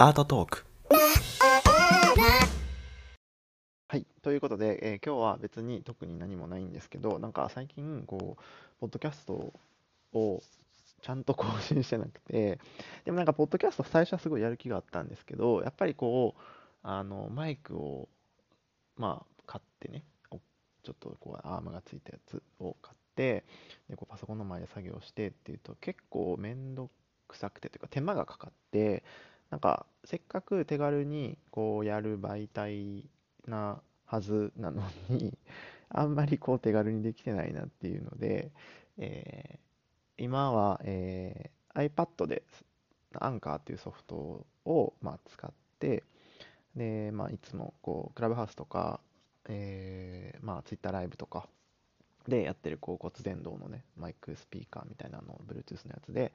[0.00, 0.64] アートトーク
[3.88, 4.06] はい。
[4.22, 8.42] ということで、えー今日は別に特に何もないんですけど、なんか最近、こう、
[8.78, 9.52] ポッドキャスト
[10.12, 10.40] を
[11.02, 12.60] ちゃんと更新してなくて、
[13.06, 16.40] でもなんか、ポッドキャスト最初はすごいやる気があったんですけど、やっぱりこう、
[16.84, 18.08] あの、マイクを、
[18.98, 23.44] まあ、買ってね、ちょっとこう、アームがついたやつを買って、
[23.90, 26.88] で、こう、パソコンの前で作業してっていうと、結構めんど
[27.26, 29.02] くさくてというか、手間がかかって、
[29.50, 33.08] なんか、せっかく手軽にこうやる媒体
[33.46, 35.36] なはずなのに、
[35.90, 38.52] あんまりこう手軽にできてないなっていうので、
[38.98, 39.58] えー
[40.18, 42.42] 今は、えー iPad で
[43.14, 46.04] Anchor っていうソフトを、まあ、使って、
[46.76, 49.00] で、まあ、いつもこうクラブハウスとか、
[49.48, 51.48] えーまあ、Twitter ライブとか
[52.28, 56.32] でやってるこう骨伝導のね、マイクスピーカーみたいなのを Bluetooth のやつで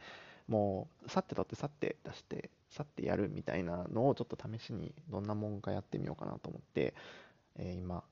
[0.47, 6.93] もう、さって取って、さって出して、さってやるみたいなのをちょっと試しにどんなもんかやってみようかなと思って、
[7.55, 8.03] えー今、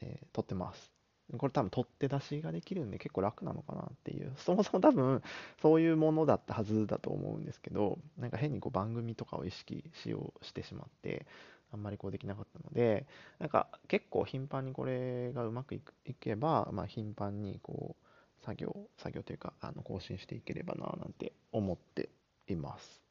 [0.00, 0.92] えー撮ってます。
[1.38, 4.32] これ多分取って出しができるんで結構楽なのかなっていう。
[4.36, 5.22] そもそも多分
[5.62, 11.26] そういうものだったはずだと思うんですけど、なんか変にこう番組とかを意識しようしてしまって、
[11.74, 13.06] あんまりこうできなかったので、
[13.38, 22.08] なんか結構頻繁にこれがうまくいくいけば、まあ頻繁にこう作業、作業というかあの更新していければななんて思って
[22.48, 23.02] います。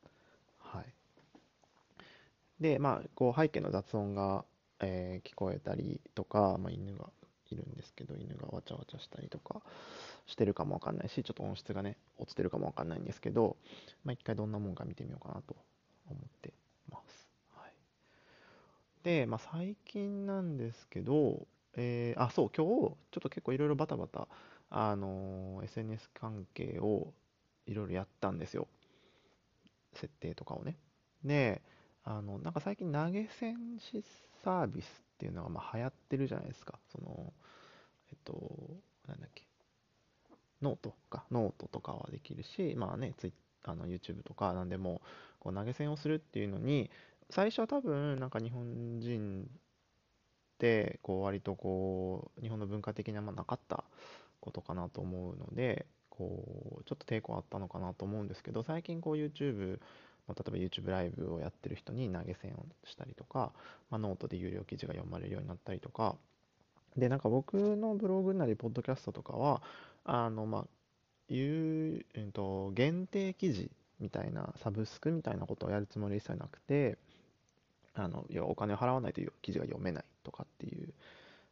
[0.59, 0.86] はい。
[2.59, 4.45] で、まあ、こう背景の雑音が、
[4.80, 7.09] えー聞こえたりとか、まあ、犬が
[7.50, 9.61] いるんですけど、犬がわちゃわちゃしたりとか
[10.25, 13.58] してるかもわかんないし、ちょっと音質がね、落ちてるかもわかんないんですけど、
[14.03, 15.55] まあ、一回どんなもんか見てみようかなと
[16.09, 16.53] 思って。
[19.03, 24.27] で、まあ、最近なんですけど、えーあ、そう、今日、ちょっと結構いろいろバタバタ、
[24.69, 27.13] あのー SNS 関係を
[27.65, 28.67] いろいろやったんですよ。
[29.93, 30.77] 設定とかをね。
[31.23, 31.61] で、
[32.03, 34.03] あの、なんか最近投げ銭し
[34.43, 36.79] サービスっていうのがまあ流行ってるじゃないですか。
[36.91, 37.33] その、
[38.11, 38.33] えっと、
[39.08, 39.45] なんだっけ、
[40.61, 45.02] ノートか、ノートとかはできるし、まあね、ツイあの YouTube とかなんでも、
[45.39, 46.89] こう投げ銭をするっていうのに、
[47.30, 49.48] 最初は多分、なんか日本人っ
[50.60, 53.84] て、こう割とこう、日本の文化的にあんまなかった
[54.39, 59.80] ことかなと思うので、こう、ちょっと抵抗あったのかなと思うんですけど、最近こう YouTube、
[60.28, 63.52] ま、例えば YouTube ライブをやってる人に投げ銭をしたりとか、
[63.90, 66.16] まあ、ノートで有料記事が読まれるようになったりとか、
[66.98, 69.61] で、なんか僕のブログなり、ポッドキャストとかは、
[70.05, 70.67] あの、まあ、
[71.34, 76.98] いう、えっと、限定記事みたいな、サブスクみたいなことをやるつもり一切なくて、
[77.95, 80.93] あの、要はお金を払わないという記事が読めないとかっていう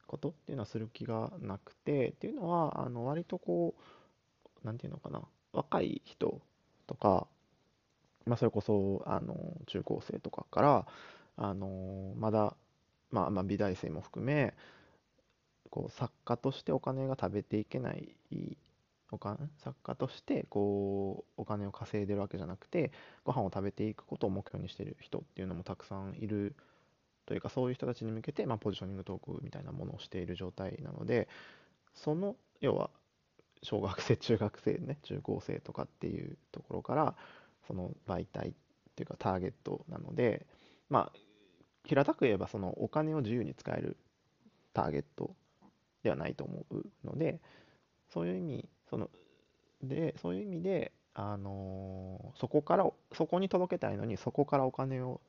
[0.08, 3.76] ことっていうのはする気がなくて、っていうのは、あの、割とこ
[4.64, 5.22] う、なんていうのかな、
[5.54, 6.42] 若い人
[6.88, 7.28] とか、
[8.26, 9.36] まあ、それこそ、あの、
[9.68, 10.88] 中高生とかから、
[11.38, 12.56] あの、まだ、
[13.10, 14.54] まあ、まあ、美大生も含め、
[15.70, 18.16] こう、作家としてお金が食べていけない、
[19.12, 22.92] お金、作家として、こう、お金を稼いでるわけじゃなくて、
[23.24, 26.56] ご飯を食べていくことを目標にしてる人っていうのもたくさんいる
[27.26, 31.28] というか、そういう人たちに向けて、まあ、ポジショニングトークみたいなものをしている状態なので、
[31.94, 32.90] その、要は、
[33.64, 37.16] 小学生、中学生ね、中高生とかっていうところから、
[37.68, 38.54] その媒体っ
[38.96, 40.46] ていうかターゲットなので、
[40.90, 41.20] まあ、
[41.86, 43.98] 平たく言えば、そのお金を自由に使える
[44.74, 45.36] ターゲット
[46.04, 47.40] ではないと思うので、
[48.10, 49.10] そういう意味、その、
[49.82, 55.20] で、そういう意味で、あのーそこから、そこに届けたいのに、そこからお金を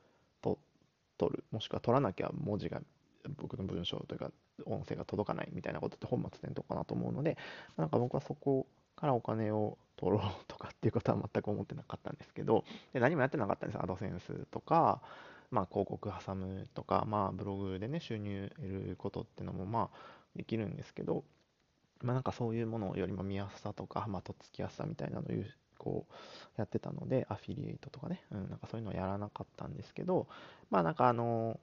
[0.43, 0.59] と
[1.17, 2.83] 取る、もしくは取らなきゃ文字が、
[3.39, 4.31] 僕の文章というか、
[4.67, 7.39] 音声が届かないみたいなことって本末転倒かなと思うので、
[7.77, 13.83] なんか僕はそこからお金を取ろうとかっていうことは全く思ってなかったんですけど、で何もやってなかったんです。
[13.83, 15.01] アドセンスとか、
[15.51, 19.99] まあ、広告挟むとか、まあ、ブログでね、収入得ることっていうのも、まあ、
[20.35, 21.25] できるんですけど、
[22.03, 25.25] まあ、なんかそういうものよりも見やすさとか、まあ、とっつきやすさみたいなのを
[25.79, 26.15] こう
[26.57, 30.29] やってたので、アフィリエイトとかね、うん、なんかそういうのはやらなかったんですけど、
[30.71, 31.59] まあなんかあの、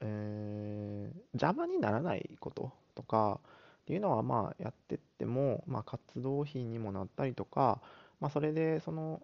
[0.00, 3.40] えー邪魔にならないこととか
[3.82, 7.80] っていうのはまあやってっても、まあ、活動費にもなったりとか、
[8.20, 9.20] まあ、それでその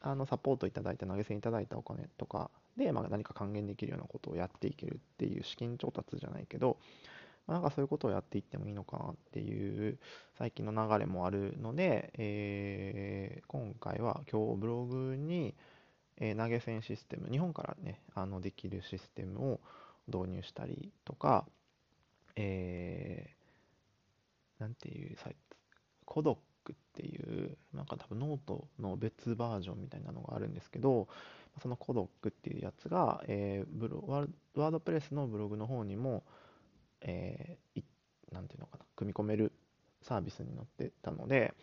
[0.00, 6.78] あのサポートいただいた投げ銭いただいたお金とかで、まあ、何か還元できるようなことをやっていけるっていう資金調達じゃないけど、
[7.46, 9.98] まあ、なんかそういうことをやっていってもいいのかなっていう
[10.38, 15.54] 最近の流れもあるので、えー今回は今日ブログに、
[16.18, 19.60] えー投げ銭システム、日本からね、あのできるシステムを
[20.08, 21.46] 導入したりとか、
[22.36, 25.56] えーなんていうサイト、
[26.04, 31.08] codoc っていうなんか多分ノートの別バージョンみたいなのがあるんですけど
[31.60, 36.22] その codoc っていうやつが、えー、ブロ WordPress のブログの方にも、
[37.02, 37.82] えー、
[38.32, 39.52] なんていうのかな組み込める
[40.02, 41.54] サービスになってたので、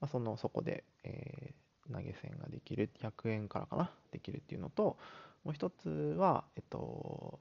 [0.00, 4.96] まあ、そのそこで、えー、投げ銭ができる100円からかなできるっていうのと
[5.44, 7.40] もう一つは、えっと、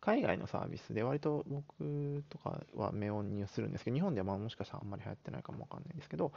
[0.00, 6.32] 海外のサービスで割と僕とかは目を入するんですけど、日本ではまあもしかしたらあんまり流行ってないかもわかんないんですけど、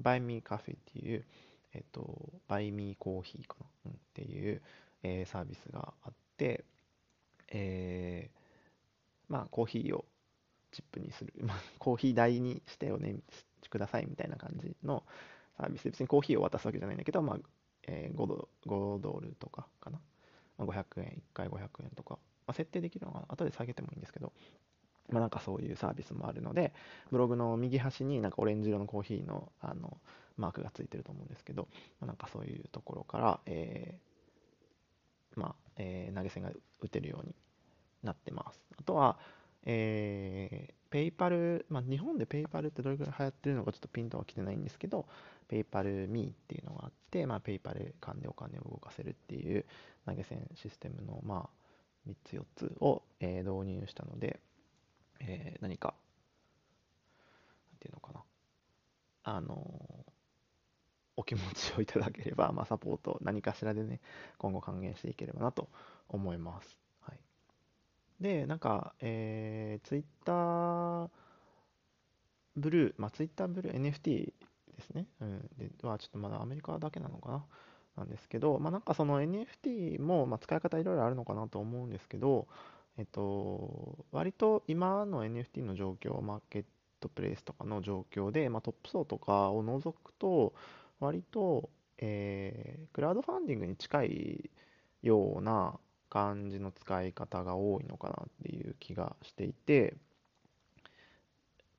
[0.00, 1.24] Buy Me Coffee っていう、
[1.74, 4.62] えっと、Buy Me Coffee かな、うん、っていう、
[5.02, 6.64] えー、サービスがあって、
[7.48, 8.37] えー、
[9.28, 10.04] まあコーヒーを
[10.72, 13.16] チップにする、 まあ、コーヒー代にしておね
[13.70, 15.04] くださいみたいな感じの
[15.56, 17.38] サービスで、別にコーヒーを渡すわけじゃないんだけど、まあ
[17.86, 20.00] えー、5, ド5ドルとかかな。
[20.58, 22.18] まあ、500円、1回500円とか。
[22.46, 23.26] まあ、設定できるのかな。
[23.28, 24.32] 後で下げてもいいんですけど、
[25.10, 26.72] まあ、なんかそういうサービスもあるので、
[27.10, 29.98] ブログの右端になんかオレンジ色のコーヒーのあの
[30.36, 31.68] マークがついてると思うんですけど、
[32.00, 37.34] まあ、なんかそういうところから、えー、まあ、えー、投げ銭が打てるように
[38.02, 38.60] なってます。
[38.78, 39.18] あとは、
[39.64, 45.06] えー、 PayPal、まあ、日本で PayPal ってどれくらい流行ってるのかちょっとピンとは来てないんですけど、
[45.48, 49.64] PayPal.Me っていうのがあって、まあ、 PayPal 間でお金を動かせるっていう
[50.06, 51.48] 投げ銭システムの、ま
[52.06, 54.40] あ、3つ4つを、えー、導入したので、
[55.20, 55.94] えー、何か、
[57.72, 58.22] なんていうのかな、
[59.24, 60.06] あの、
[61.16, 64.00] お気持ちをいただければ、まあ、サポート何かしらでね、
[64.38, 65.68] 今後還元していければなと
[66.08, 66.78] 思います。
[68.20, 71.08] で、なんか、えー、ツイッター
[72.56, 74.32] ブルー、まあ、ツイッターブルー NFT で
[74.80, 75.06] すね。
[75.20, 75.50] うん。
[75.58, 77.44] で、は、ちょっとまだアメリカだけなのかな。
[77.98, 82.46] なんですけど、まあ、なんかその NFT も、まあ使い方いろいろあるのかなと思うんですけど、
[82.96, 86.64] えっと、割と今の NFT の状況、マーケッ
[87.00, 90.54] トプレイスとかの状況で、まあ、トップ層とかを除くと、
[91.00, 94.50] 割と、えー、クラウドファンディングに近い
[95.02, 95.78] ような
[96.08, 99.94] 感じの使い方が多いのかなっていう気がしていて、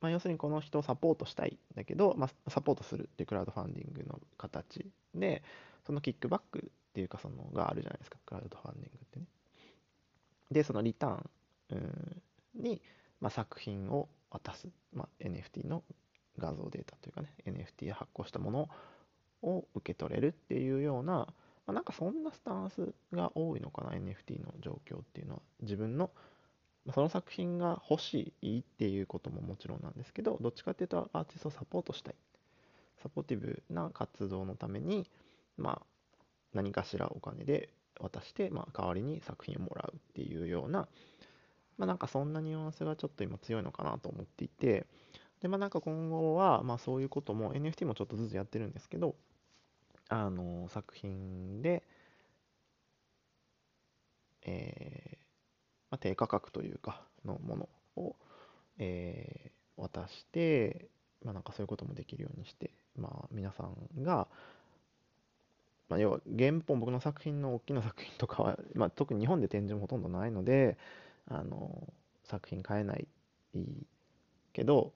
[0.00, 5.42] まあ、要するにこの人をサポートしたいんだけど、まあ、サポートするっていうクラウドファンディングの形で、
[5.86, 9.26] そのキックバックっていうかそのがあるじゃないですか、クラウドファンディングってね。
[10.50, 12.22] で、そのリターン
[12.54, 12.80] に、
[13.20, 15.82] まあ、作品を渡す、まあ、NFT の
[16.38, 18.68] 画像データというかね、NFT で発行したもの
[19.42, 21.28] を受け取れるっていうような、
[21.70, 25.40] まあ、なんかそんなスタンスが多いのかな、NFT の状況っていうのは。
[25.62, 26.10] 自分の、
[26.92, 32.14] その作品が欲しいっていうことももちろんなんですけど、どっちかっていうとアーティストをサポートしたい。
[33.00, 35.08] サポーティブな活動のために、
[35.56, 35.86] まあ、
[36.54, 37.68] 何かしらお金で
[38.00, 40.88] 渡して、まあ、代わりに作品をもらうっていうような、
[41.78, 44.86] まあ、なんかそんなニュアンスがちょっと今強いのかなと思っていて、
[45.40, 49.14] で、まあ、なんか今後は、まあ、そういうことも NFT もちょっとずつやってるんですけど、
[50.10, 51.84] あの、作品で、
[54.42, 55.16] えー、
[55.90, 58.16] まあ、低価格というか、のものを、
[58.78, 60.88] えー、渡して、
[61.24, 64.26] まあ、なんかそういうこともできるようにして、まあ、皆さんが、
[65.88, 70.76] まあ、要は原本僕の作品の大きな作品とかは、まあ、特に日本で展示もほとんどないので
[71.28, 71.92] あの
[72.24, 73.06] 作品買えない
[74.52, 74.92] けど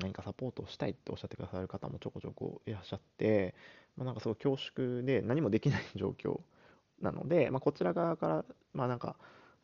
[0.00, 3.54] 何かサポートをしたいっておっしゃってくださる方もちょこちょこいらっしゃって、
[3.96, 6.40] まあ、なんかすごい恐縮で何もできない状況
[7.00, 9.16] なので、まあ、こちら側からまあなんか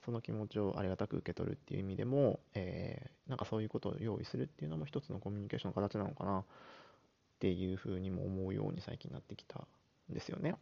[0.05, 6.45] その気持ちをありがたく受け取るっていう意味でも、えー、なんかそういうことを用意するっていうのも一つのコミュニケーションの形なのかなっ
[7.41, 10.55] ていうふうにも思うように最近なってきたんですよね。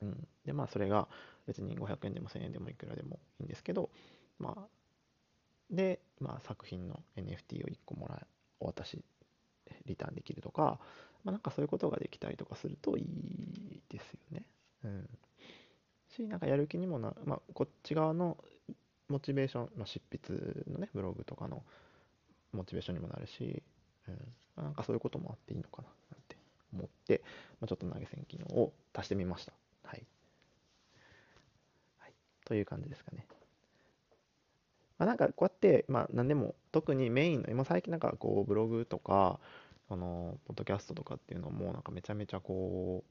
[0.00, 1.08] うん、でまあそれが
[1.46, 3.90] 別に500円でも1000円でもいくらでもいいんですけど
[4.38, 4.68] まあ
[5.70, 8.26] で、まあ、作品の NFT を1個もら
[8.60, 9.02] お渡し
[9.86, 10.78] リターンできるとか、
[11.24, 14.46] まあ、なんかそういうことができたりとかするといいですよね。
[14.84, 15.08] うん。
[16.08, 18.38] し、なんかやる気にもな、まあ、こっち側の
[19.08, 21.62] モチベーション、まあ、執筆のね、ブログとかの
[22.52, 23.62] モチベーションにもなるし、
[24.08, 24.10] う
[24.60, 24.64] ん。
[24.64, 25.90] なんかそういうこともあっていいのかなっ
[26.28, 26.38] て。
[26.72, 27.22] 思って、
[27.60, 29.52] まあ、ちょっと投げ銭機能を足してみました。
[29.84, 30.02] はい。
[31.98, 32.12] はい、
[32.44, 33.26] という感じですかね。
[34.98, 39.40] まあ、なんかこうやって、まあ、何でも特にメインの今最近なんかこうブログとか
[39.88, 43.02] そのポッドキャストとかっていうのもなんかめちゃめちゃこ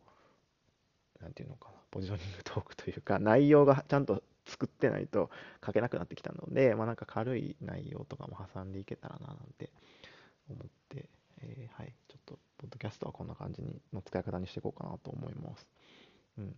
[1.19, 5.29] うなんていうのかなポジショニングトークというか 内容がちゃんと作ってないと
[5.65, 9.69] 書けなくなってきたので、まあ、なんか軽い内容とかも挟んでいけたらななんて
[10.50, 11.09] 思って、
[11.41, 15.67] えー、はいちょっとポッドキャストはこんな感じにの使い方にしていこうかなと思います。
[16.38, 16.55] うん。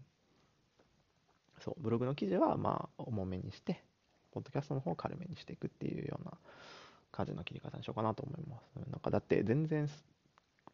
[1.60, 3.84] そう、ブログの記事はまあ重めにして、
[4.32, 6.38] ポッドキャストの方を軽めにしていくっていうような
[7.12, 8.90] 感じの切り方にしようかなと思います。
[8.90, 9.96] なんかだって全然、ポッ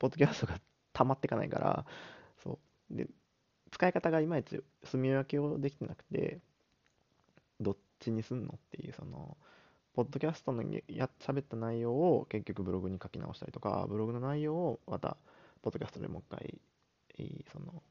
[0.05, 0.59] ポッドキャストが
[0.93, 1.85] 溜まっていかないから、
[2.43, 2.59] そ
[2.91, 2.95] う。
[2.95, 3.07] で、
[3.71, 6.39] 使い方がいまいち住み分けをできてなくて、
[7.59, 9.37] どっちにすんのっていう、その、
[9.93, 15.17] ポッドキャストのや喋った内容を結局ブログに書き直したりとか、ブログの内容をまた、
[15.61, 16.61] ポッドキャストでもう一回、
[17.51, 17.81] その、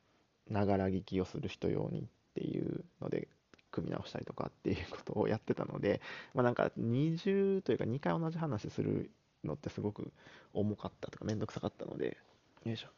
[0.48, 3.28] ながら聞きをする人用にっていうので、
[3.74, 6.00] 組み直したりとかっていうことをやってたので、
[6.32, 9.10] まあ、なんか二重というか2回同じ話する
[9.42, 10.12] のってすごく
[10.52, 12.16] 重かったとかめんどくさかったので、
[12.64, 12.88] よいしょ。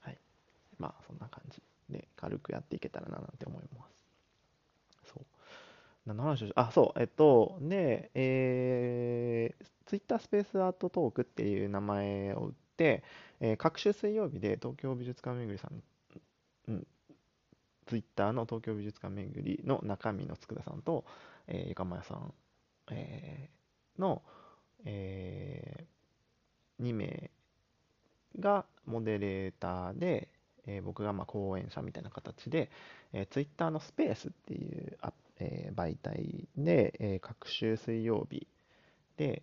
[0.00, 0.18] はい。
[0.78, 4.04] まあそんな感じで軽くやっていけたらななんて思います。
[5.04, 5.24] そう。
[6.04, 13.04] 何の話をしあ、そう、えっと、で、えー、Twitter スペースアートトークっていう名前を打って、
[13.40, 15.82] えー、各週水曜日で東京美術館めぐりさん、
[16.68, 16.86] うん、
[17.86, 21.04] ツイッターの東京美術館巡りの中身の佃さんと、
[21.46, 22.34] えー、ゆかまやさん、
[22.90, 24.22] えー、の、
[24.84, 27.30] えー、2名
[28.38, 30.28] がモデレーターで、
[30.66, 32.70] えー、僕がまあ講演者みたいな形で、
[33.12, 38.46] えー、ツイッターのスペースっていうあ、えー、媒体で、えー、各週水曜日
[39.16, 39.42] で、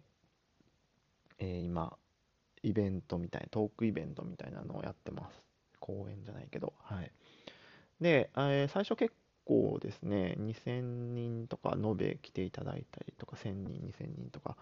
[1.40, 1.98] えー、今、
[2.62, 5.44] イベントみたいな、トークイベントみたいなのをやってます。
[5.80, 7.12] 講演じゃないけど、はい。
[8.02, 9.14] で、えー、最初結
[9.46, 14.58] 構ですね、2000人とか延べ来ていただいたりとか、1000人、2000人とか、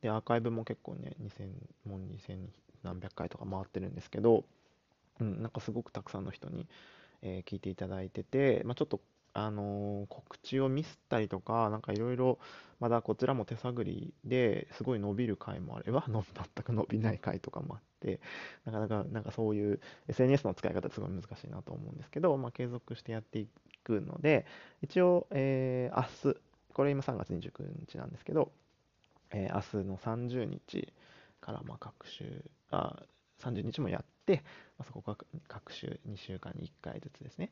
[0.00, 1.48] で、アーカイブも結構ね、2000、
[1.88, 2.38] もう2000
[2.84, 4.44] 何百回とか回ってるんですけど、
[5.20, 6.66] うん、なんかすごくたくさんの人に、
[7.22, 9.00] えー、聞いていただいてて、まあ、ちょっと
[9.34, 12.38] あのー、告知をミスったりとか、なんかいろいろ、
[12.78, 16.24] まだこちらも手探りですごい伸びる回もあれば、 全
[16.64, 18.20] く伸びない回とかもあって、
[18.64, 23.48] なかなか、なんかそういう SNS の使い方すごい難しいなと思うんですけど、まあ、継続してやってい
[23.82, 24.46] くので、
[24.82, 26.40] 一応、えー、明日、
[26.72, 28.52] これ今3月29日なんですけど、
[29.32, 30.92] えー、明日の30日
[31.40, 33.02] からまあ各週、あ
[33.40, 34.44] 30日もやって、
[34.78, 35.16] まあ、そこが
[35.48, 37.50] 各週2週間に1回ずつですね。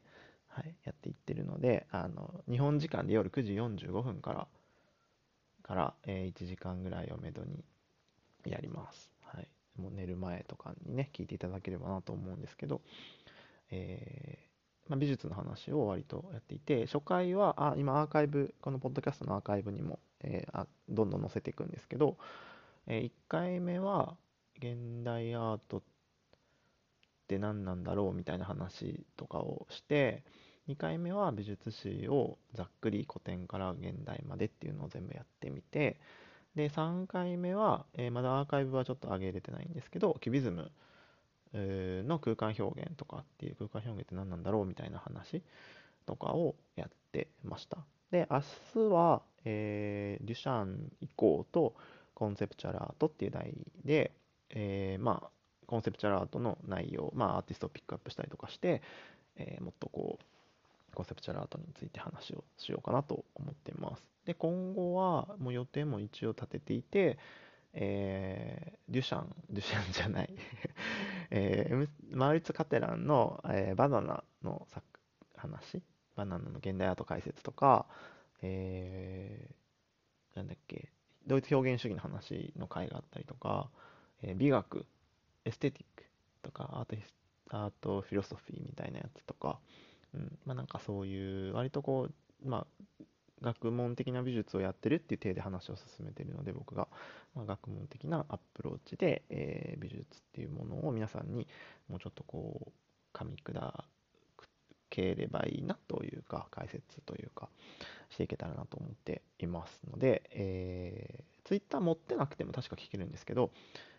[0.54, 4.48] はい、やっていってるので、あの、日本時間で夜9時45分から、
[5.62, 7.64] から、えー、1時間ぐらいをめどに
[8.44, 9.10] やります。
[9.22, 9.48] はい。
[9.80, 12.82] もう寝る前とかにね、聞いていただければなと思うんですけど、
[13.70, 22.18] えー、まあ、美術の話を割とやっていて、初回は、あ、今アーカイブ、このポッドキャストのアーカイブにも、えー、あどんどん載せていくんですけど、
[22.86, 24.16] え、1回目は、
[24.58, 25.82] 現代アート
[27.32, 30.22] って何なんだろうみたいな話とかをして、
[30.68, 35.98] 2回目は美術史をざっくり古典から現代までっていうのを全部やってみて、
[36.54, 40.70] で、3回目は、えー、まだアーカイブはちょっと上げれてないんですけど、キュビズム
[41.54, 45.42] の空間表現とかっていう空間表現って何なんだろうみたいな話
[46.04, 47.78] とかをやってました。
[48.10, 48.42] で、明
[48.74, 51.74] 日は、えー、デュシャン以降と
[52.14, 53.54] コンセプチュアルアートっていう題
[53.86, 54.12] で、
[54.50, 55.30] えー、まあ、
[55.72, 58.82] コンセプチュアルアートの内容、まあ、アーティストをピックアップしたりとかして、
[59.36, 64.04] えー、もっとこう、コンセプチュアルアートについて話をしようかなと思っています。
[64.26, 67.16] で、今後はもう予定も一応立てていて、
[67.72, 70.34] えー、デュシャン、デュシャンじゃない
[71.32, 74.84] えー、マウリツ・カテランの、えー、バナナの作
[75.36, 75.82] 話、
[76.16, 77.86] バナナの現代アート解説とか、
[78.42, 80.90] えー、なんだっけ、
[81.26, 83.70] ドイツ表現主義の話の回があったりとか、
[84.20, 84.84] えー、美学、
[85.44, 86.04] エステティック
[86.42, 86.96] とか、アート
[87.50, 89.58] アートフィロソフィーみたいなやつとか、
[90.14, 92.08] うん、まあなんかそういう割とこ
[92.44, 93.04] う、まあ、
[93.42, 96.88] 学問的な美術をやってるっていう体で話を進めてるので僕が、
[97.34, 101.46] まあ、学問的なアプローチで、えー、美術っていうものを皆さんに
[101.88, 103.84] もうちょっとこう噛み砕
[104.88, 107.48] ければいいなというか解説というか
[108.10, 113.50] していけたらなと思っていますので、えー、Twitter 持ってなくても確か聞けるんですけど、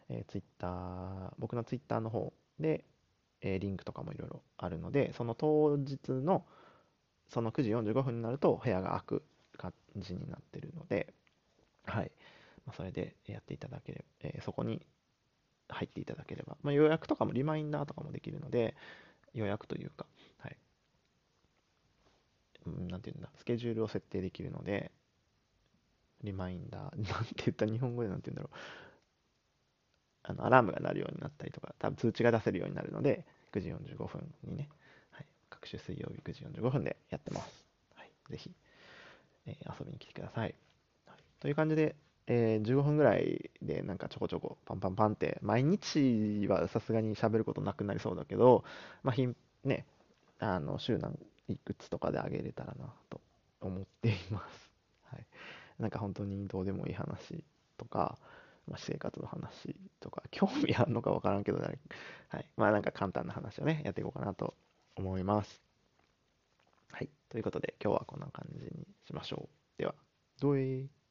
[0.10, 2.86] えー、Twitter 僕の Twitter の方で
[3.42, 6.46] えリンクとかもいろいろあるので、その当日の
[7.28, 9.24] その9時45分になると部屋が開く
[9.58, 11.14] 感じになってるので、
[11.86, 12.12] はい。
[12.66, 14.86] まあ、それでやっていただければ、えー、そこに
[15.68, 18.76] 入っていただければ、まあ、予約とかもリマインダーとかもできるので、
[19.34, 20.06] 予約というか、
[20.38, 20.58] はい。
[22.88, 24.92] なんていうんだ、スケジュールを設定できるので、
[26.24, 28.58] リマインダー、 なんて言った日本語でなんて言うんだろう。
[30.24, 34.70] あのアラームが鳴るようになったりとか、多分通知が出せるようになるので、9時45分にね、
[35.12, 37.66] はい、各種水曜日9時45分でやってます。
[37.96, 38.52] はい、ぜひ、
[39.46, 40.56] えー、遊びに来てください。
[41.06, 41.96] はい、という感じで、
[42.28, 48.64] えー、15分ぐらいでなんかちょこちょこパンパンパンって、毎日はさすがに喋ることなくなりそうだけど、
[49.04, 49.86] まあ、ひんね、
[50.40, 53.20] あの週何いくつとかであげれたらなと
[53.62, 54.72] 思っています。
[55.12, 55.26] はい、
[55.80, 57.44] なんか本当にどうでもいい話
[57.78, 58.18] とか、
[58.68, 61.80] まあ、私生活の話とか、 興味あるのか分からんけど、はい。
[62.58, 64.56] まあなんか簡単な話をね、やっていこうかなと
[64.96, 65.62] 思います。
[66.92, 67.10] はい。
[67.30, 69.78] ということで、今日はこんな感じにしましょう。
[69.78, 69.96] では、
[70.40, 71.03] どうえー